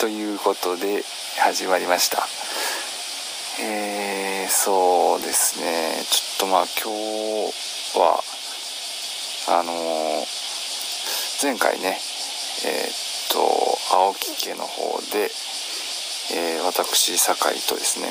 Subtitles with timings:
[0.00, 1.02] ということで
[1.38, 2.26] 始まりました。
[3.62, 5.92] えー、そうですね。
[6.10, 8.22] ちょっとまあ今日は
[9.48, 10.26] あのー、
[11.42, 11.98] 前回ね
[12.64, 15.30] えー、っと青木家の方で、
[16.34, 18.10] えー、私酒井とですね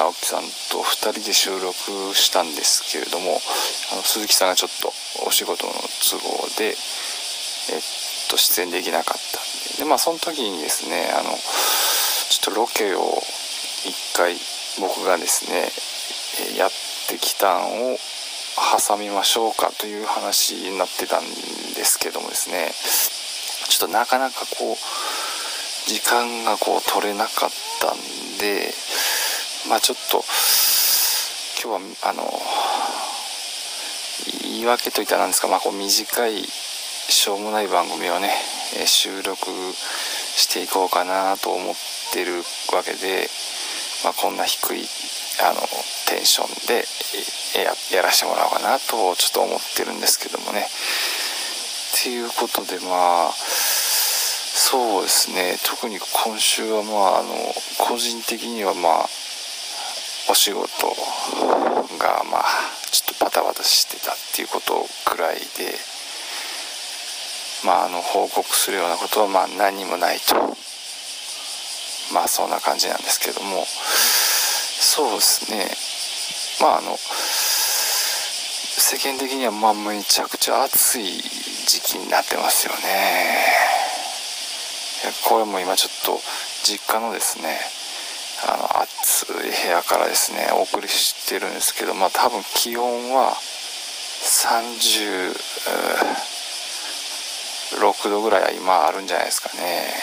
[0.00, 3.40] 青木さんと2人で収録したんですけれども
[3.92, 4.92] あの鈴木さんがちょっと
[5.26, 6.74] お仕事の都合で、えっ
[8.30, 9.41] と出演できなかった
[9.78, 14.36] でまあその時にですねあのちょっとロケを1回
[14.80, 15.70] 僕がですね
[16.56, 16.70] やっ
[17.08, 17.98] てきたんを
[18.78, 22.70] 挟みましょうかという話になってたんですけどもですね
[23.68, 24.76] ちょっとなかなかこう
[25.88, 28.72] 時間がこう取れなかったんで
[29.68, 30.22] まあちょっと
[31.62, 32.22] 今日はあの
[34.42, 38.30] 言い訳といったらなんですか、まあ、こう短いしょうもない番組をね
[38.86, 41.74] 収録していこうかなと思っ
[42.12, 42.32] てる
[42.72, 43.28] わけで、
[44.04, 44.84] まあ、こんな低い
[45.40, 45.60] あの
[46.08, 46.84] テンションで
[47.58, 50.66] ややらせてもらおうかなとちょっと思ってるんですけどもね。
[50.66, 57.34] っていうことでまあそうですね特に今週はまああの
[57.78, 59.08] 個人的にはまあ
[60.30, 60.64] お仕事
[61.98, 62.44] がまあ
[62.90, 65.42] ちょっとバタバタしてたっていうことくらいで
[67.64, 70.34] まああの報告するようなことはまあ何もないと。
[72.12, 73.64] まあそんな感じなんですけども。
[73.64, 75.70] そうですね。
[76.60, 81.22] まああの世間的にはまあめちゃくちゃ暑い
[81.66, 83.62] 時期になってますよね。
[85.28, 86.20] これも今ちょっと
[86.62, 87.58] 実家のですね
[88.46, 89.34] あの暑い
[89.66, 95.34] 部屋からですねお送りしてるんですけどまあ多分気温は30
[97.80, 99.94] 6度ぐらいは今あるんじゃないですかね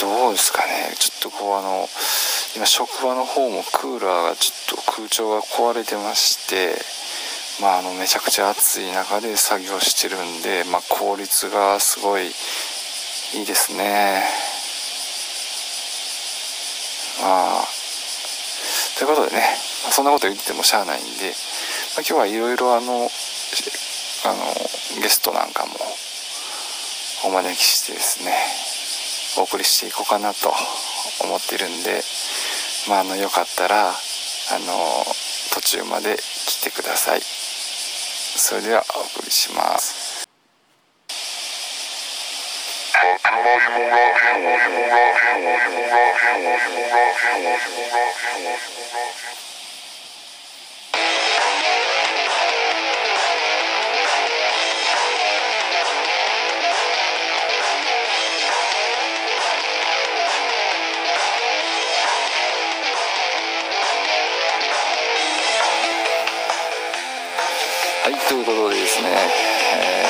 [0.00, 1.88] どうですかねちょっとこうあの
[2.56, 6.76] 今職場の方もクーラーがちょっと空調が壊れてまして
[7.60, 14.22] まあ、あのめちゃくちゃ暑い中で作業してるんで、まあ、効率がすごいいいですね。
[17.22, 17.64] まあ
[18.98, 19.42] ということでね、
[19.84, 21.34] ま、そんなこと言ってもしゃあないんで、
[21.94, 23.08] まあ、今日はいろいろあの
[24.24, 25.72] あのゲストなんかも
[27.24, 28.32] お招きしてですね
[29.38, 30.52] お送りしていこうかなと
[31.24, 32.02] 思っているんで
[32.88, 33.92] まああのよかったらあ
[34.58, 35.04] の
[35.54, 37.20] 途中まで来てください。
[37.22, 40.26] それではお送りします。
[68.92, 70.04] ですね、え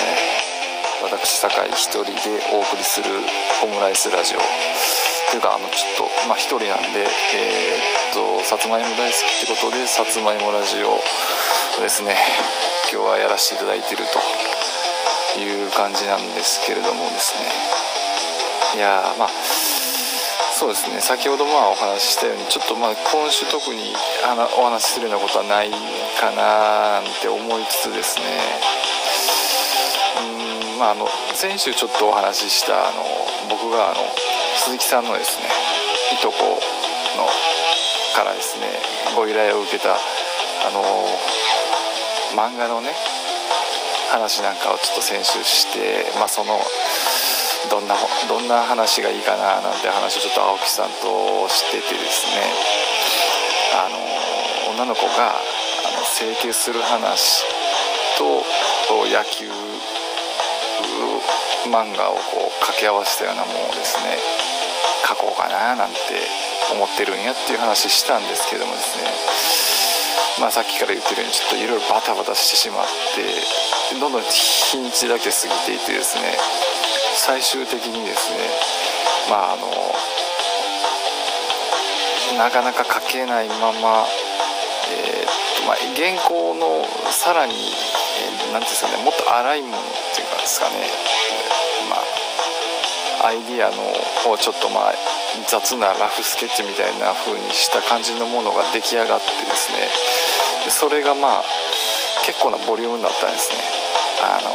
[1.03, 2.11] ー、私酒井一人で
[2.51, 3.11] お送りする
[3.63, 4.39] オムライスラジオ。
[5.31, 10.99] というかあのちょっとまあ一人なんでえー、っとさつまいも大好きってことでさつまいもラジオ
[11.81, 12.17] ですね。
[12.93, 14.03] 今日はやらせていただいてる
[15.33, 17.47] という感じなんですけれどもですね。
[18.75, 19.29] いやまあ
[20.63, 21.01] そうですね。
[21.01, 23.83] 先ほどまあお話ししたようにちょっとまあ今週特に
[24.55, 25.75] お話しするようなことはない
[26.23, 28.39] かななんて思いつつですね。
[30.23, 33.03] うんまああの先週ちょっとお話ししたあの
[33.51, 34.07] 僕があの
[34.63, 35.51] 鈴木さんのですね
[36.15, 36.63] いとこ
[37.19, 37.27] の
[38.15, 38.71] からですね
[39.17, 39.99] ご依頼を受けたあ
[40.71, 40.79] の
[42.39, 42.95] 漫画のね
[44.13, 46.55] 話なんかをちょっと先週してまあその
[47.71, 47.95] どんな
[48.29, 52.43] どんな話がいいかななんて話をちょっと青木さんとしててですね。
[53.75, 53.97] あの
[54.73, 55.33] 女の子があ
[55.99, 57.45] の整形する話
[58.19, 58.45] と
[59.09, 59.49] 野球
[61.71, 64.19] 漫画をこう掛け合わせたようなものをですね
[65.09, 65.97] 書こうかななんて
[66.73, 69.11] 思ってるんやっていう話したんですけどもですね。
[70.41, 76.37] まあさっきから言ってるようにちょっといろいろバタバタしてしまってどんどん日にちだけ過ぎていてですね。
[77.23, 78.39] 最終的にですね
[79.31, 79.71] まああの
[82.35, 84.03] なかなか書けないまま、
[84.91, 85.31] えー、っ
[85.63, 86.83] とまあ、原稿の
[87.15, 87.55] さらに
[88.51, 89.83] 何、えー、ていうんですかねもっと粗いものっ
[90.19, 90.75] ていうかですかね
[91.87, 92.03] ま
[93.23, 93.79] あアイディアの
[94.35, 94.95] をちょっとまあ
[95.47, 99.87] 雑なラフスケッチみたいな風にした感じのものが出来上がってですね
[100.67, 101.45] でそれがまあ
[102.27, 103.63] 結構なボリュームだったんですね。
[104.27, 104.51] あの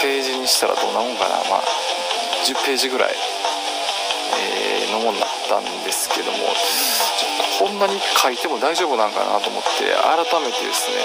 [0.00, 1.36] ページにしたらどんなもんかな。
[1.50, 1.62] まあ
[2.44, 3.14] 10ページぐらい
[4.38, 6.38] えのもんだったんですけども
[7.58, 11.02] こんなに書いても大丈夫なんかなと思って改めてですね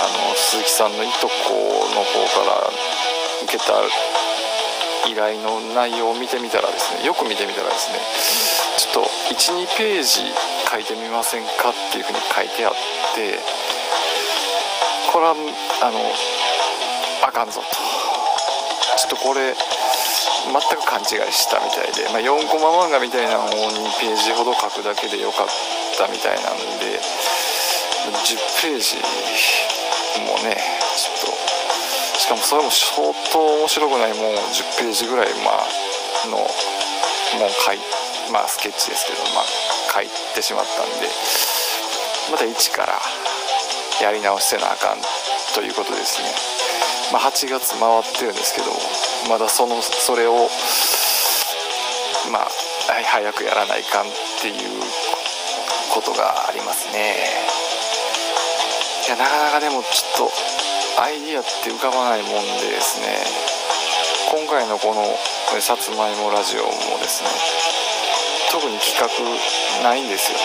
[0.00, 2.70] あの鈴木さんのいとこの方から
[3.44, 3.72] 受けた
[5.06, 7.98] 依頼の内容を見てみたらですねよく見てみたらですね
[8.78, 10.32] ちょっと12ページ
[10.70, 12.72] 書いてみませんかっていうふうに書いてあっ
[13.14, 13.38] て
[15.12, 15.34] これは
[15.82, 16.00] あの
[17.28, 17.93] あかんぞと。
[19.14, 25.46] とこれ全く勘違いしたみたいで、まあ、4コマ漫画みたいなのを2ページほど書くだけでよかっ
[25.96, 26.98] たみたいなんで
[28.10, 28.98] 10ページ
[30.26, 30.58] もね
[30.98, 31.34] ちょっ
[32.12, 37.78] としかもそれも相当面白くないもう10ページぐらいまあのもう書い
[38.32, 39.44] まあスケッチですけどまあ
[39.94, 41.08] 書いてしまったんで
[42.30, 42.94] また一から
[44.02, 44.98] やり直してなあかん
[45.54, 46.63] ということですね。
[47.14, 48.66] まあ8月回ってるんですけど
[49.30, 50.50] まだそのそれを
[52.32, 52.48] まあ
[52.90, 54.10] 早くやらないかんっ
[54.42, 54.82] ていう
[55.94, 57.14] ことがありますね。
[59.06, 60.28] いやなかなかでもちょっ
[60.98, 63.06] とアイディアって浮かばないもんでですね。
[64.34, 65.06] 今回のこの
[65.62, 67.28] 「さつまいもラジオ」もですね
[68.50, 69.06] 特に企画
[69.88, 70.38] ないんですよ。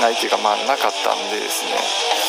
[0.00, 2.23] ないっていうかまあなかったんでですね。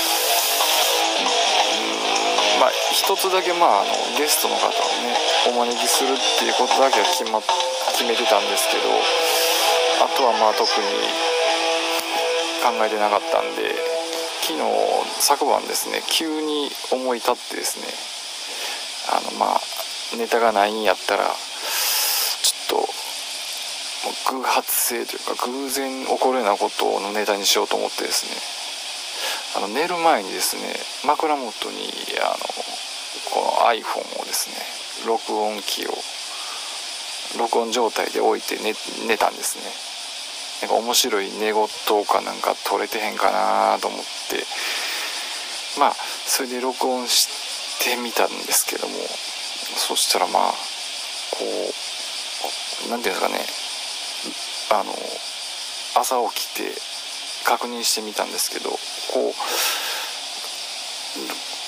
[3.05, 5.13] 一つだけまああのゲストの方をね
[5.45, 7.37] お招きするっていうことだけは決,、ま、
[7.93, 8.89] 決めてたんですけど
[10.01, 10.89] あとはまあ特に
[12.65, 13.77] 考えてなかったんで
[14.41, 14.65] 昨日
[15.21, 17.85] 昨晩ですね急に思い立ってですね
[19.13, 19.61] あのまあ
[20.17, 22.89] ネタがないんやったらちょっ
[24.25, 28.25] と偶発性というか偶然起こるようなことのネタにしようと思ってです
[29.61, 30.73] ねあの寝る前にですね
[31.05, 31.85] 枕元に
[32.17, 32.75] あの
[33.33, 34.55] この iPhone をですね
[35.07, 35.91] 録音機を
[37.37, 38.73] 録音状態で置いて寝
[39.07, 39.63] 寝たんですね。
[40.61, 41.67] なんか面白い寝言
[42.05, 44.05] かなんか撮れてへんかなと思って。
[45.79, 45.93] まあ
[46.25, 47.27] それで録音し
[47.83, 48.93] てみたんですけども
[49.75, 50.53] そしたらまあ
[51.31, 51.43] こ
[52.87, 53.39] う何て言うんですかね。
[54.71, 54.93] あの
[56.01, 56.71] 朝起きて
[57.45, 58.77] 確認してみたんですけどこ
[59.29, 59.33] う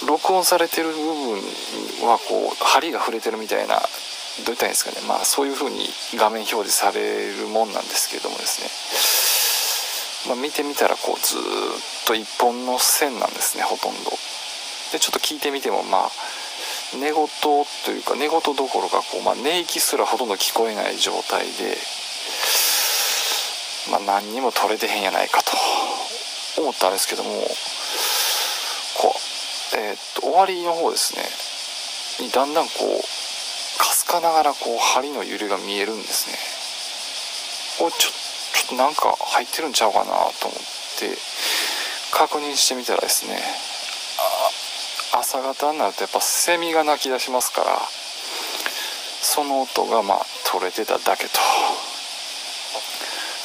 [0.08, 3.86] 録音されてる部分はこう針が触れてるみたいなどう
[4.46, 4.98] 言ったらいいんですかね。
[5.08, 8.62] まあそういう風に画面表示されるもんなんですけどもです
[10.26, 11.40] ね、まあ、見てみたらこうずっ
[12.08, 14.12] と一本の線なんですねほとんど。
[14.94, 16.12] でちょっと聞いてみてもまあ
[16.96, 17.28] 寝言
[17.84, 21.76] というか寝言どころかこう、まあ、寝息すらほとんど聞こえない状態で、
[23.92, 25.52] まあ、何にも取れてへんやないかと
[26.62, 27.30] 思ったんですけども、
[29.76, 31.24] えー、っと終わりの方ですね。
[32.26, 37.88] にだんだんこうかすかながらこう針の揺れが見えるんですね。
[37.88, 38.10] おちょ
[38.54, 40.60] ちょっとなんか入ってるんちゃうかなと思っ
[41.00, 41.18] て
[42.12, 43.38] 確認してみたらですね
[45.14, 47.78] 朝方になるとやっぱセミが鳴き出しますから
[49.22, 51.40] その音がまあ取れてただけと。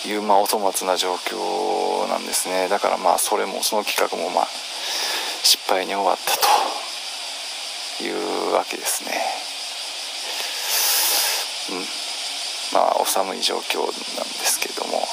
[0.09, 2.69] いうまあお粗末な状況なんですね。
[2.69, 4.49] だからまあそれもその企画もまあ
[5.42, 6.37] 失敗に終わった
[7.99, 9.11] というわけですね。
[11.70, 15.06] うん、まあお寒い状況なんですけども。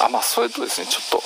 [0.00, 1.22] あまあそれとですねちょっと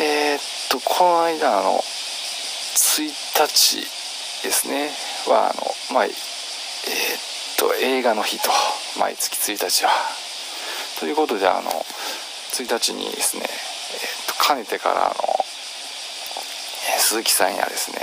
[0.00, 0.40] えー、っ
[0.70, 3.10] とこの間あの1
[3.46, 3.80] 日
[4.42, 4.90] ですね。
[5.26, 6.14] はあのまあえー、っ
[7.58, 8.50] と映画の日と
[8.98, 9.90] 毎月1日は。
[11.00, 15.14] ということであの1日にですね、えー、っとかねてからあの
[17.08, 17.96] 鈴木さんやですね、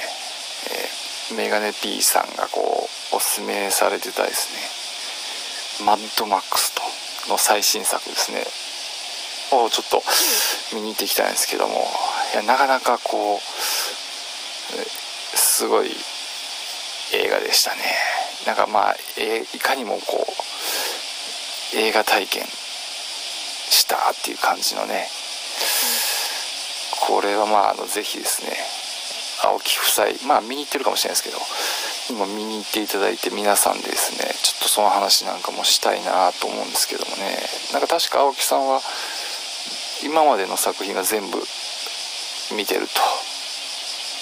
[1.30, 4.50] えー、メガネ P さんがこうおすすめされてたです
[5.84, 6.82] ねマッドマックスと
[7.32, 8.40] の最新作ですね
[9.54, 10.02] をちょっと
[10.74, 11.86] 見に行ってきたんですけども
[12.34, 13.40] いやなかなかこう
[15.38, 15.92] すごい
[17.14, 17.82] 映画でしたね。
[18.48, 18.96] なんかまあ
[19.54, 20.26] いかにもこ
[21.76, 22.44] う映画体験
[23.70, 25.08] したっていう感じのね
[27.08, 28.85] これはまああのぜひですね
[29.46, 30.28] 青木夫妻。
[30.28, 31.38] まあ見に行ってるかもしれないですけど。
[32.08, 34.30] 今見に行っていただいて皆さんでですね。
[34.44, 37.38] ちょっとその話なんかもしたいなと思うんですけどもね。
[37.74, 38.80] なんか確か青木さんは
[40.04, 41.42] 今までの作品が全部
[42.56, 42.88] 見てる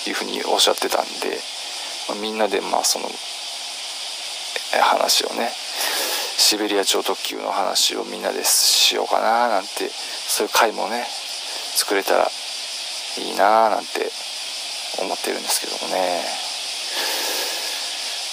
[0.06, 1.38] というふうにおっしゃってたんで、
[2.08, 3.10] まあ、みんなでまあその
[4.82, 5.50] 話をね
[6.38, 11.06] シベリア超特急の話をみんなでしようかななんてそういう回もね
[11.76, 12.28] 作れたら
[13.18, 14.12] いいななんて
[15.00, 16.24] 思ってるんですけどもね。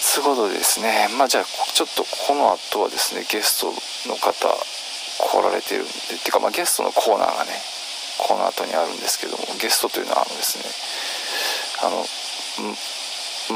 [0.03, 1.09] つうことでですね。
[1.17, 3.73] まあじゃあちょっとこの後はですねゲスト
[4.09, 7.53] の方来られてるんでっていうか、まあ、ゲストのコーナーがね
[8.19, 10.65] この後にあるんですけどもゲストというのはあのですね
[11.87, 11.91] あ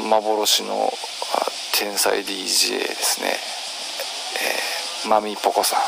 [0.03, 0.93] の幻の
[1.73, 3.35] 天才 DJ ですね、
[5.03, 5.79] えー、マミーポコさん。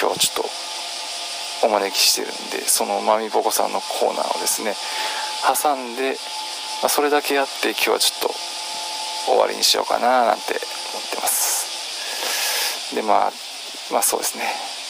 [0.00, 0.50] 今日ちょっ
[1.60, 4.74] とお招きしてるんでそのマミーポコさんのコーナーをですね
[5.42, 6.16] 挟んで、
[6.82, 8.34] まあ、それだけやって今日はちょっと
[9.26, 12.94] 終わりにしようかななんて思ってます。
[12.94, 13.32] でまあ
[13.92, 14.44] まあそうですね。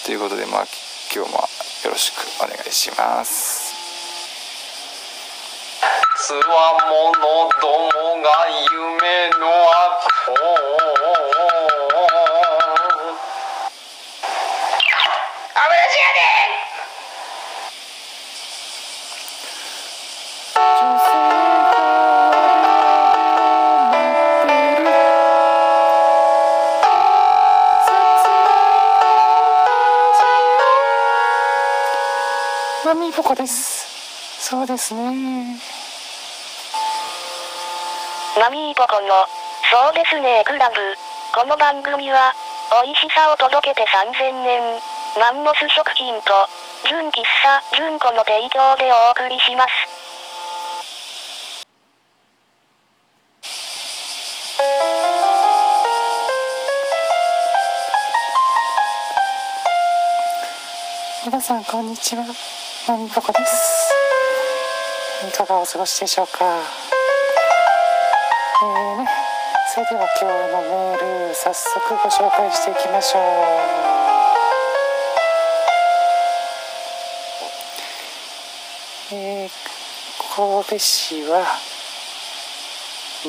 [0.05, 0.67] ということでまあ
[1.15, 3.73] 今日もよろしくお願いします。
[6.17, 6.39] つわ
[6.87, 7.67] ものど
[8.15, 8.31] もが
[8.71, 11.02] 夢のあこ
[33.13, 34.41] マミーポコです。
[34.41, 35.03] そうですね。
[38.41, 39.29] マミーポコの
[39.69, 40.43] そうですね。
[40.47, 40.77] クラブ。
[41.35, 42.33] この番組は
[42.83, 44.81] 美味しさを届けて3000年。
[45.21, 46.33] マンモス食品と
[46.89, 49.69] 純喫茶純子の提供でお送りします。
[61.27, 63.93] 皆さんこんにちはマミポコです。
[65.29, 66.45] いかがお過ごしでしょうか。
[68.61, 69.09] えーね。
[69.73, 73.23] それでは今日のメール早速ご紹介していきましょう。
[79.15, 79.51] えー、
[80.35, 81.45] 神戸市は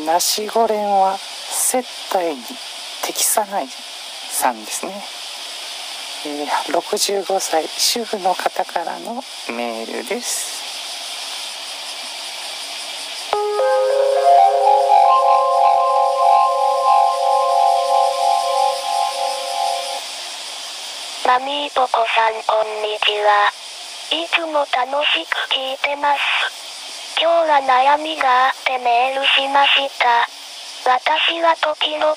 [0.04, 2.42] ナシゴレンは接待に
[3.04, 5.12] 適さないさんですね。
[6.25, 10.63] えー、65歳主婦の方からのメールです。
[21.27, 23.51] マミーポコさんこんにちは。
[24.12, 27.20] いつも楽しく聞いてます。
[27.20, 30.30] 今日は悩みがあってメールしました。
[30.89, 32.15] 私は時々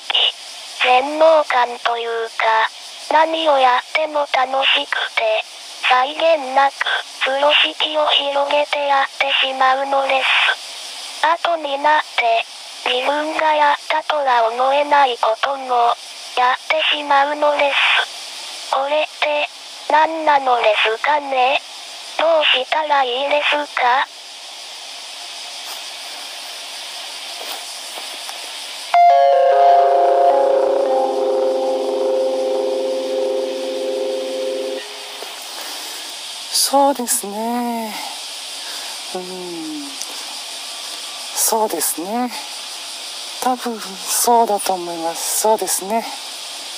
[0.81, 2.71] 全能感というか
[3.09, 5.41] 何をやっても楽しくて、
[5.89, 6.73] 際限なく、
[7.25, 11.25] 風呂敷を広げてやってしまうのです。
[11.25, 12.45] 後になって、
[12.85, 15.97] 自分がやったとは思えないことも、
[16.37, 18.69] やってしまうのです。
[18.69, 19.49] これって、
[19.89, 21.59] 何なのですかね？
[22.19, 24.05] どうしたらいいですか？
[36.69, 37.93] そうですね。
[39.15, 39.21] うん。
[41.33, 42.29] そうですね。
[43.41, 45.39] 多分そうだと思います。
[45.43, 46.03] そうですね。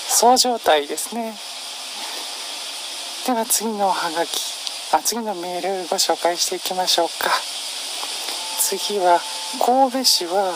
[0.08, 1.34] そう状態ですね。
[3.25, 4.53] では次のおはがき。
[4.93, 7.31] あ次のメールご紹介していきましょうか。
[8.60, 9.19] 次は
[9.60, 10.53] 神戸市は、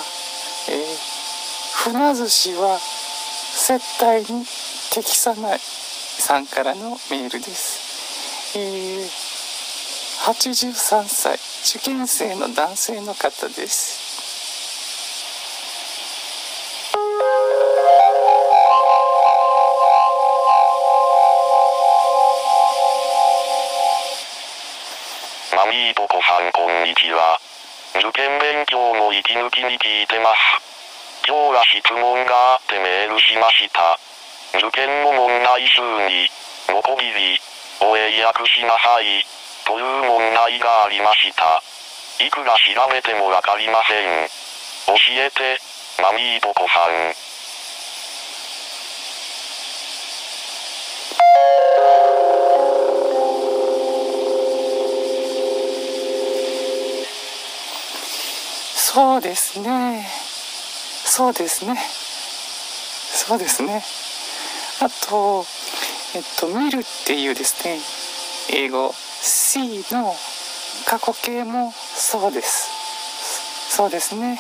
[0.70, 4.46] えー、船寿司は接待に
[4.92, 7.94] 適さないさんからのメールです。
[8.56, 9.23] えー、
[10.24, 14.00] 83歳受験生の男性の方です。
[25.54, 27.38] マミーポコさんこんにちは。
[28.00, 31.28] 受験勉強の息抜きに聞いてます。
[31.28, 34.00] 今日は質問があってメールしました。
[34.58, 36.30] 受験の問題数に
[36.70, 37.42] ノコギリ
[37.82, 39.33] を英訳しなさい。
[39.66, 41.64] という問題がありました。
[42.24, 43.94] いくら調べてもわかりませ
[44.26, 44.28] ん。
[44.88, 45.60] 教えて、
[46.02, 47.14] マミーポコさん。
[58.76, 60.06] そうですね。
[61.06, 61.76] そうですね。
[63.16, 63.84] そうですね。
[64.82, 65.46] あと、
[66.16, 67.80] えっと、見るっていうですね、
[68.50, 68.94] 英語
[69.26, 70.14] C の
[70.86, 72.68] 過去形もそうです。
[73.70, 74.38] そうですね。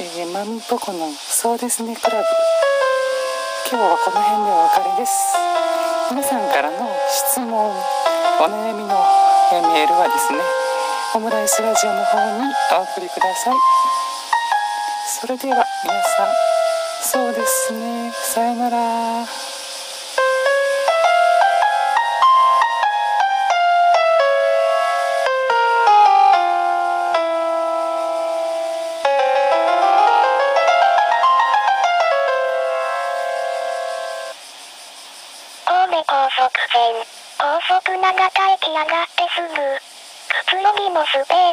[0.00, 2.24] えー、マミポコのそうですねクラブ
[3.70, 5.36] 今日はこの辺でお別れです。
[6.10, 8.05] 皆さんからの質問
[8.38, 8.88] お悩みの
[9.72, 10.38] メールはですね
[11.14, 13.56] オムライスラジオの方にお送りください。
[15.20, 16.28] それでは皆さん
[17.02, 18.12] そうですね。
[18.12, 18.76] さよなら。
[35.64, 37.15] 神戸高速線、
[37.66, 39.58] 高速長田駅上がってすぐ、く
[40.46, 41.50] つろぎのスペー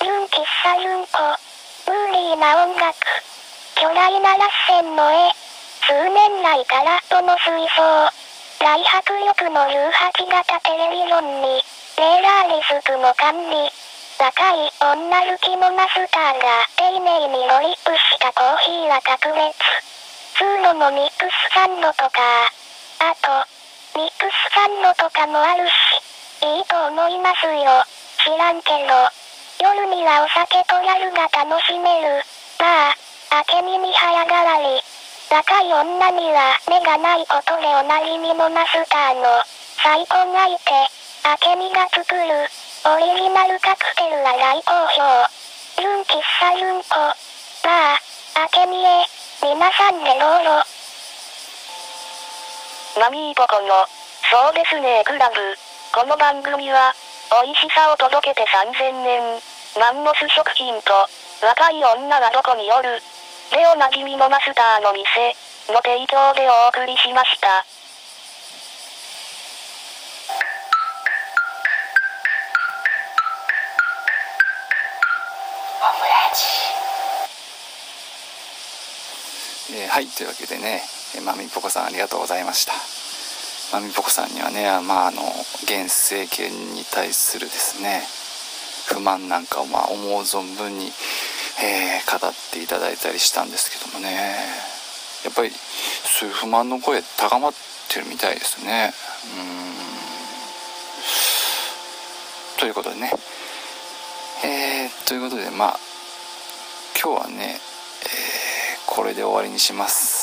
[0.00, 2.96] ス、ユン喫茶ユンコ、ウーリーな音楽、
[3.76, 5.28] 巨大なラッセンの絵、
[5.84, 8.08] 数年来からとの水槽、
[8.64, 11.60] 大迫力の18型テレビ論に、
[12.00, 13.68] レーラーリスクも管理、
[14.16, 19.52] 若い女好きのマスターが丁寧にロリップしたコーヒーは格別。
[20.40, 22.48] 通路のミックスサンドとか、
[23.04, 23.57] あと、
[23.96, 25.72] ミックスサンドとかもあるし、
[26.44, 27.84] いいと思いますよ。
[28.24, 29.08] 知らんけど、
[29.60, 32.22] 夜にはお酒とギャルが楽しめる。
[32.60, 32.94] まあ、
[33.42, 34.82] 明け耳早変わり。
[35.30, 39.42] 若い女には目がないことでおなじみのマスターの
[39.82, 40.72] 最高がいて、
[41.24, 42.48] 明け身が作る
[42.86, 45.82] オリジナルカクテルは大好評。
[45.82, 46.96] ユン喫茶ユンコ。
[47.64, 48.00] まあ、
[48.40, 49.06] 明け身へ、
[49.42, 50.77] 皆さんでどうぞ。
[52.98, 53.86] マミーポコの、
[54.26, 55.36] そうですねクラブ。
[55.94, 56.92] この番組は、
[57.46, 59.38] 美味しさを届けて3000年、
[59.78, 60.90] マンモス食品と、
[61.46, 62.98] 若い女はどこにおる、
[63.54, 65.30] でおなじみのマスターの店、
[65.70, 67.64] の提供でお送りしました。
[79.70, 82.72] えーはいというわけでねえーマミポコさんありがとうございました。
[83.72, 85.22] マミポコさんにはねまああの
[85.64, 88.02] 現政権に対するですね
[88.88, 90.90] 不満なんかをまあ思う存分に、
[91.62, 94.38] えー語っていただいたりしたんですけどもね。
[95.24, 97.52] やっぱりそういう不満の声高まっ
[97.92, 98.94] てるみたいですね。
[102.56, 102.60] うん。
[102.60, 103.12] ということでね。
[104.44, 105.78] えーということでまあ
[107.02, 107.60] 今日はね、
[108.04, 108.08] えー
[108.86, 110.17] これで終わりにします。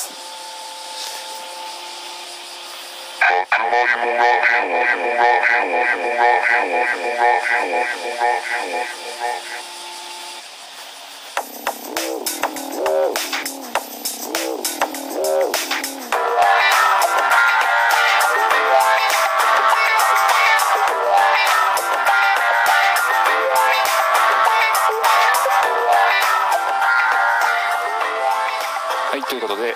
[29.16, 29.74] はいということで、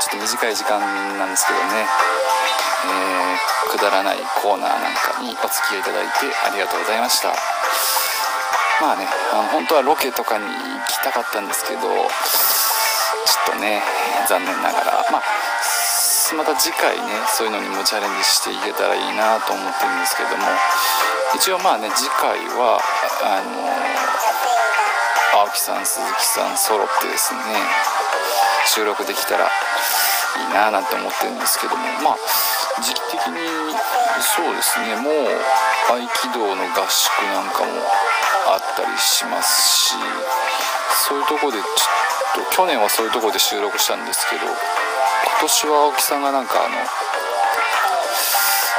[0.00, 0.80] ちょっと短い時間
[1.18, 1.86] なんですけどね、
[2.86, 6.10] えーくだらないコーナーなんかにお付き合いいただいて
[6.46, 7.34] ありがとうございました。
[8.80, 10.50] まあねあの本当はロケとかに行
[10.86, 12.00] きたかったんですけどちょっ
[13.52, 13.82] とね
[14.28, 15.22] 残念ながらまあ
[16.36, 20.46] また次回ねそういうのにもチャレンジしていけたらいいなと思ってるんですけども
[21.34, 22.78] 一応まあね次回は
[23.26, 23.50] あの
[25.42, 27.40] 青木さん鈴木さん揃ってですね
[28.66, 29.50] 収録できたら
[30.38, 32.16] いいななんて思ってるんですけどもまあ
[32.82, 33.42] 時期的に
[34.22, 35.14] そうですねもう
[35.90, 37.70] 合気道の合宿なんかも
[38.54, 39.94] あったりしますし
[41.08, 44.54] そういうとこでちょっと去年はそういうとこで収録したんですけど今
[45.42, 46.76] 年は青木さんがなんかあの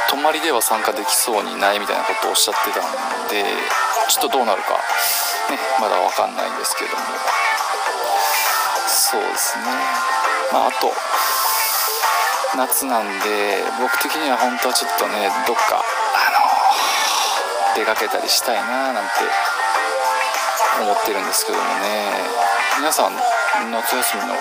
[0.08, 3.44] 泊まりでは参加できそうにないみたいなことをおっしゃってたんで
[4.08, 4.74] ちょっとどうなるか
[5.50, 7.02] ねまだ分かんないんですけども。
[8.90, 9.64] そうですね。
[10.52, 10.92] まああと
[12.56, 16.30] 夏なんで僕的には本当はちょっとねどっかあ
[17.74, 19.10] の出かけたりしたいななんて
[20.82, 22.10] 思ってるんですけどもね。
[22.78, 23.12] 皆さん
[23.70, 24.34] 夏休みの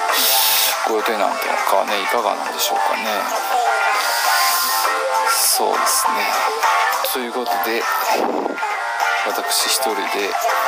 [0.88, 3.04] ご予定なんてかはねいかがなんでしょうかね。
[5.30, 6.14] そうですね。
[7.14, 7.84] ということで
[9.28, 10.02] 私一人で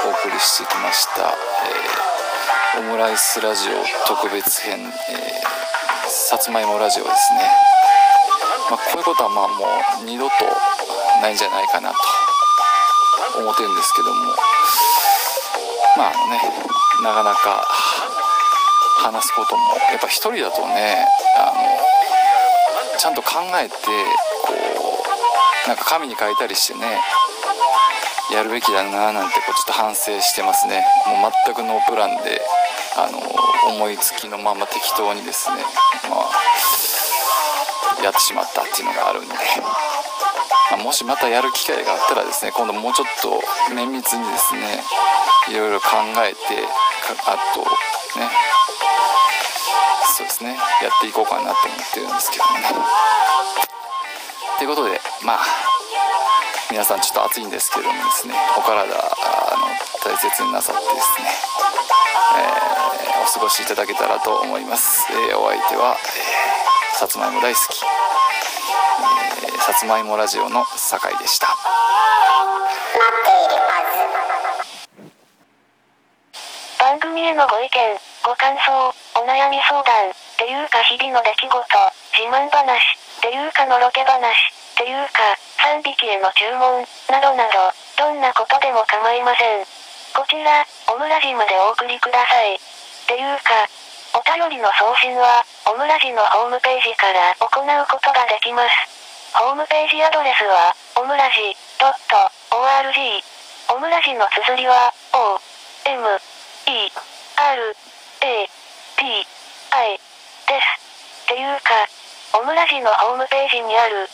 [0.06, 2.12] お送りしてきました、えー
[2.80, 3.74] オムライスラジオ
[4.08, 5.71] 特別編、えー
[6.32, 7.44] さつまいもラジオですね、
[8.72, 9.68] まあ、こういうことはまあも
[10.00, 10.32] う二度と
[11.20, 14.32] ないんじゃないかなと思ってるんですけども。
[15.98, 16.40] まああのね
[17.04, 17.68] なかなか
[19.04, 24.56] 話すこともやっぱ一人だとねあのちゃんと考えてこ
[25.66, 27.02] うなんか紙に書いたりしてね
[28.32, 30.86] やるべきだななんてこうちょっと反省してますね。
[31.08, 32.40] もう全くノープランで。
[32.98, 33.20] あの
[33.76, 35.58] 思いつきのまま適当にですね
[36.10, 39.34] まあやってしまったっていうのがあるんで、
[40.72, 43.42] まあ、もしまたやる機会があったらですね今度もうちょっと
[43.76, 44.84] 綿密にですね
[45.50, 45.88] いろいろ考
[46.26, 46.66] えて
[47.28, 47.62] あと
[48.20, 48.28] ね
[50.18, 50.56] そうですねや
[50.90, 52.66] っていこうかなと思ってるんですけどもね。
[54.58, 55.71] ということでまあ
[56.72, 59.68] 皆さんちょっと暑いんですけどもですねお体あの
[60.00, 61.28] 大切になさってですね、
[62.40, 71.48] えー、お過ごしいただけたらと思います、えー、お相手は、えー、さつまいも大好き、えさつまいもラジオの酒井でした。
[76.80, 81.52] 番組へのご意見ご感想お悩み相談っていうか日々の出来事
[82.16, 84.16] 自慢話っていうかのろけ話
[84.72, 89.66] っていうか3匹への注文、などなど、どんなことでも構いません。
[90.18, 92.56] こちら、オムラジまでお送りください。
[92.56, 92.60] っ
[93.06, 93.70] ていうか、
[94.18, 99.38] お便りの送信は、オムラジのホームページから行うことができます。
[99.38, 103.24] ホームページアドレスは、オムラジ .org。
[103.70, 105.40] オムラジの綴りは、O、
[105.86, 106.02] M、
[106.66, 106.92] E、
[107.38, 107.76] R、
[108.26, 108.50] A、
[108.98, 109.28] T、
[109.78, 110.82] I、です。
[111.24, 111.88] っていうか、
[112.34, 114.10] オムラジのホームページにある、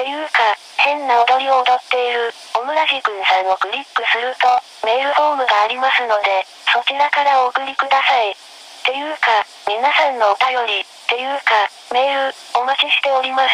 [0.00, 4.48] ていうか、変な踊りを踊っている、オムラジくんさんをクリックすると、
[4.88, 6.40] メールフォームがありますので、
[6.72, 8.32] そちらからお送りください。
[8.32, 8.34] っ
[8.80, 13.52] ていうか、皆さんのお便り、っていうか、メール、お待ちしております。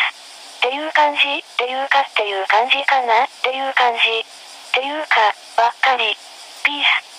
[0.63, 3.25] っていう感じ、っていうかっていう感じかな？
[3.25, 3.99] っていう感じ。
[3.99, 4.25] っ
[4.71, 6.15] ていうか、ばっかり。
[6.63, 7.16] ピース。